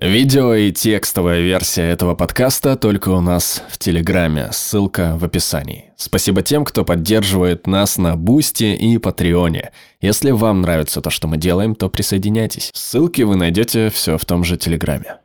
[0.00, 5.92] Видео и текстовая версия этого подкаста только у нас в Телеграме, ссылка в описании.
[5.96, 9.72] Спасибо тем, кто поддерживает нас на Бусти и Патреоне.
[10.00, 12.70] Если вам нравится то, что мы делаем, то присоединяйтесь.
[12.72, 15.18] Ссылки вы найдете все в том же Телеграме.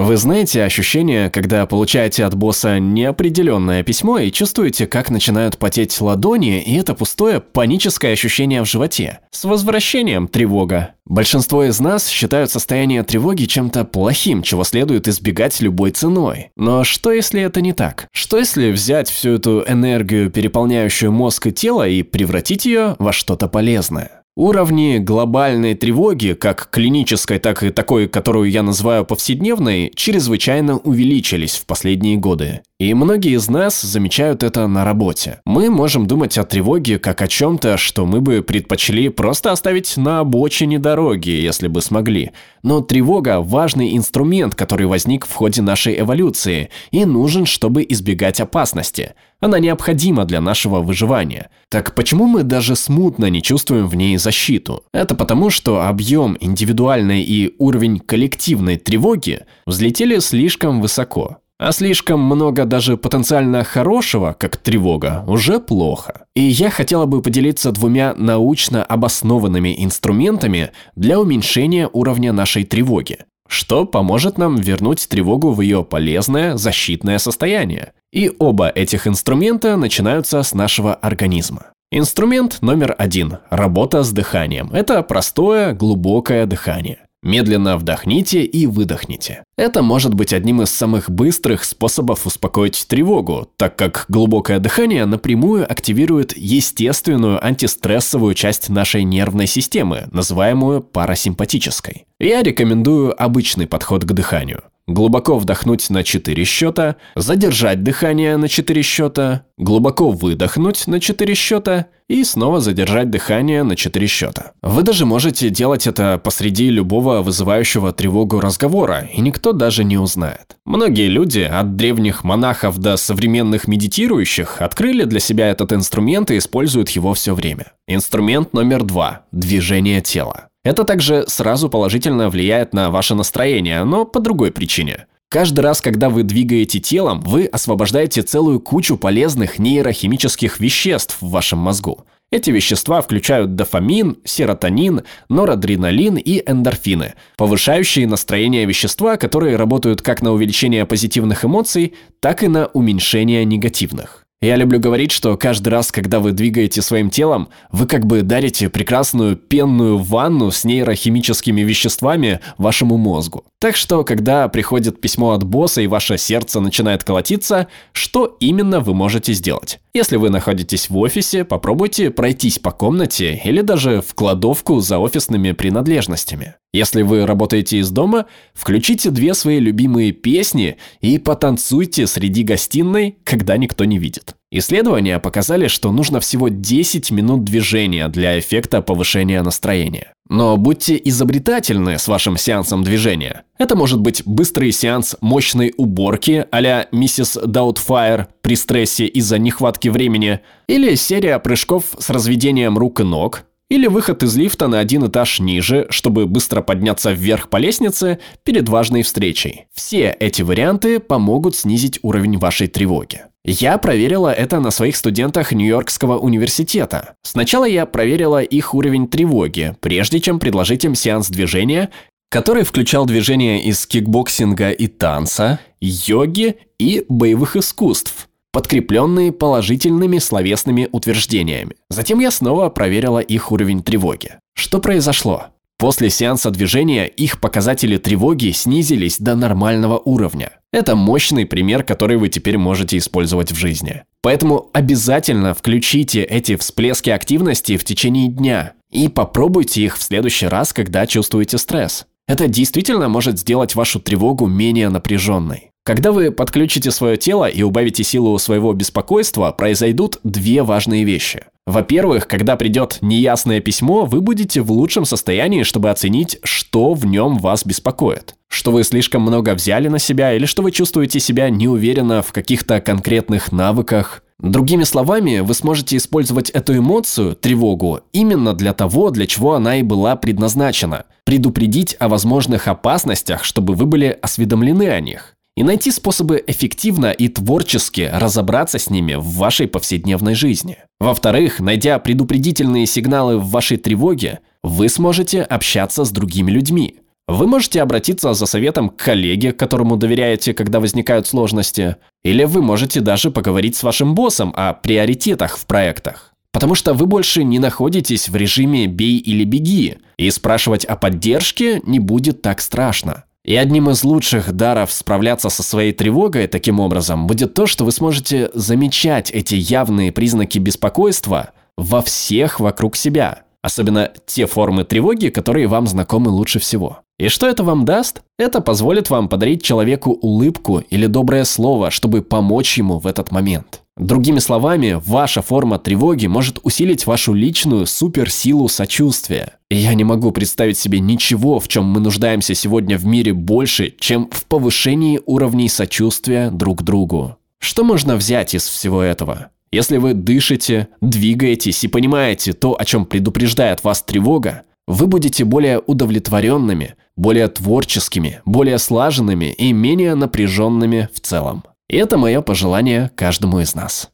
[0.00, 6.62] Вы знаете ощущение, когда получаете от босса неопределенное письмо и чувствуете, как начинают потеть ладони,
[6.62, 9.18] и это пустое паническое ощущение в животе.
[9.32, 10.94] С возвращением тревога.
[11.04, 16.52] Большинство из нас считают состояние тревоги чем-то плохим, чего следует избегать любой ценой.
[16.54, 18.06] Но что если это не так?
[18.12, 23.48] Что если взять всю эту энергию, переполняющую мозг и тело, и превратить ее во что-то
[23.48, 24.17] полезное?
[24.38, 31.66] Уровни глобальной тревоги, как клинической, так и такой, которую я называю повседневной, чрезвычайно увеличились в
[31.66, 32.60] последние годы.
[32.80, 35.40] И многие из нас замечают это на работе.
[35.44, 40.20] Мы можем думать о тревоге как о чем-то, что мы бы предпочли просто оставить на
[40.20, 42.30] обочине дороги, если бы смогли.
[42.62, 49.14] Но тревога– важный инструмент, который возник в ходе нашей эволюции и нужен, чтобы избегать опасности.
[49.40, 51.50] Она необходима для нашего выживания.
[51.70, 54.84] Так почему мы даже смутно не чувствуем в ней защиту?
[54.92, 61.38] Это потому, что объем индивидуальной и уровень коллективной тревоги взлетели слишком высоко.
[61.58, 66.26] А слишком много даже потенциально хорошего, как тревога, уже плохо.
[66.36, 73.86] И я хотела бы поделиться двумя научно обоснованными инструментами для уменьшения уровня нашей тревоги, что
[73.86, 77.92] поможет нам вернуть тревогу в ее полезное защитное состояние.
[78.12, 81.72] И оба этих инструмента начинаются с нашего организма.
[81.90, 84.70] Инструмент номер один– работа с дыханием.
[84.72, 87.07] Это простое, глубокое дыхание.
[87.22, 89.42] Медленно вдохните и выдохните.
[89.56, 95.70] Это может быть одним из самых быстрых способов успокоить тревогу, так как глубокое дыхание напрямую
[95.70, 102.06] активирует естественную антистрессовую часть нашей нервной системы, называемую парасимпатической.
[102.20, 104.62] Я рекомендую обычный подход к дыханию.
[104.88, 111.86] Глубоко вдохнуть на 4 счета, задержать дыхание на 4 счета, глубоко выдохнуть на 4 счета
[112.08, 114.52] и снова задержать дыхание на 4 счета.
[114.62, 120.56] Вы даже можете делать это посреди любого вызывающего тревогу разговора, и никто даже не узнает.
[120.64, 126.88] Многие люди, от древних монахов до современных медитирующих, открыли для себя этот инструмент и используют
[126.88, 127.72] его все время.
[127.86, 130.48] Инструмент номер два– движение тела.
[130.68, 135.06] Это также сразу положительно влияет на ваше настроение, но по другой причине.
[135.30, 141.58] Каждый раз, когда вы двигаете телом, вы освобождаете целую кучу полезных нейрохимических веществ в вашем
[141.58, 142.04] мозгу.
[142.30, 150.34] Эти вещества включают дофамин, серотонин, норадреналин и эндорфины, повышающие настроение вещества, которые работают как на
[150.34, 154.27] увеличение позитивных эмоций, так и на уменьшение негативных.
[154.40, 158.68] Я люблю говорить, что каждый раз, когда вы двигаете своим телом, вы как бы дарите
[158.68, 163.44] прекрасную пенную ванну с нейрохимическими веществами вашему мозгу.
[163.58, 168.94] Так что, когда приходит письмо от босса и ваше сердце начинает колотиться, что именно вы
[168.94, 169.80] можете сделать?
[169.98, 175.50] Если вы находитесь в офисе, попробуйте пройтись по комнате или даже в кладовку за офисными
[175.50, 176.54] принадлежностями.
[176.72, 183.56] Если вы работаете из дома, включите две свои любимые песни и потанцуйте среди гостиной, когда
[183.56, 184.36] никто не видит.
[184.52, 190.12] Исследования показали, что нужно всего 10 минут движения для эффекта повышения настроения.
[190.28, 193.44] Но будьте изобретательны с вашим сеансом движения.
[193.58, 200.40] Это может быть быстрый сеанс мощной уборки а миссис Даутфайр при стрессе из-за нехватки времени,
[200.66, 205.40] или серия прыжков с разведением рук и ног, или выход из лифта на один этаж
[205.40, 209.66] ниже, чтобы быстро подняться вверх по лестнице перед важной встречей.
[209.72, 213.27] Все эти варианты помогут снизить уровень вашей тревоги.
[213.44, 217.14] Я проверила это на своих студентах Нью-Йоркского университета.
[217.22, 221.90] Сначала я проверила их уровень тревоги, прежде чем предложить им сеанс движения,
[222.30, 231.76] который включал движения из кикбоксинга и танца, йоги и боевых искусств, подкрепленные положительными словесными утверждениями.
[231.88, 234.32] Затем я снова проверила их уровень тревоги.
[234.54, 235.46] Что произошло?
[235.78, 240.57] После сеанса движения их показатели тревоги снизились до нормального уровня.
[240.70, 244.02] Это мощный пример, который вы теперь можете использовать в жизни.
[244.20, 250.72] Поэтому обязательно включите эти всплески активности в течение дня и попробуйте их в следующий раз,
[250.72, 252.06] когда чувствуете стресс.
[252.26, 255.70] Это действительно может сделать вашу тревогу менее напряженной.
[255.84, 261.46] Когда вы подключите свое тело и убавите силу своего беспокойства, произойдут две важные вещи.
[261.68, 267.36] Во-первых, когда придет неясное письмо, вы будете в лучшем состоянии, чтобы оценить, что в нем
[267.36, 268.36] вас беспокоит.
[268.48, 272.80] Что вы слишком много взяли на себя или что вы чувствуете себя неуверенно в каких-то
[272.80, 274.22] конкретных навыках.
[274.38, 279.82] Другими словами, вы сможете использовать эту эмоцию, тревогу, именно для того, для чего она и
[279.82, 281.04] была предназначена.
[281.24, 285.34] Предупредить о возможных опасностях, чтобы вы были осведомлены о них.
[285.58, 290.78] И найти способы эффективно и творчески разобраться с ними в вашей повседневной жизни.
[291.00, 297.00] Во-вторых, найдя предупредительные сигналы в вашей тревоге, вы сможете общаться с другими людьми.
[297.26, 303.00] Вы можете обратиться за советом к коллеге, которому доверяете, когда возникают сложности, или вы можете
[303.00, 306.34] даже поговорить с вашим боссом о приоритетах в проектах.
[306.52, 311.80] Потому что вы больше не находитесь в режиме «бей или беги», и спрашивать о поддержке
[311.84, 313.24] не будет так страшно.
[313.48, 317.92] И одним из лучших даров справляться со своей тревогой таким образом будет то, что вы
[317.92, 325.66] сможете замечать эти явные признаки беспокойства во всех вокруг себя– Особенно те формы тревоги, которые
[325.66, 327.00] вам знакомы лучше всего.
[327.18, 328.22] И что это вам даст?
[328.38, 333.82] Это позволит вам подарить человеку улыбку или доброе слово, чтобы помочь ему в этот момент.
[333.98, 339.54] Другими словами, ваша форма тревоги может усилить вашу личную суперсилу сочувствия.
[339.70, 343.92] И я не могу представить себе ничего, в чем мы нуждаемся сегодня в мире больше,
[343.98, 347.38] чем в повышении уровней сочувствия друг другу.
[347.58, 349.48] Что можно взять из всего этого?
[349.72, 355.80] Если вы дышите, двигаетесь и понимаете то, о чем предупреждает вас тревога, вы будете более
[355.80, 361.64] удовлетворенными, более творческими, более слаженными и менее напряженными в целом.
[361.88, 364.10] И это мое пожелание каждому из нас.